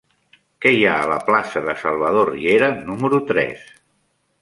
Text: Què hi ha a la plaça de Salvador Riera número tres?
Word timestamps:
Què 0.65 0.71
hi 0.77 0.81
ha 0.91 0.95
a 1.01 1.11
la 1.11 1.19
plaça 1.27 1.63
de 1.69 1.77
Salvador 1.83 2.33
Riera 2.33 2.73
número 2.91 3.25
tres? 3.33 3.73